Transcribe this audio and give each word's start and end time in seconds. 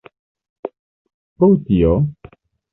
Pro 1.37 1.51
tio. 1.69 1.93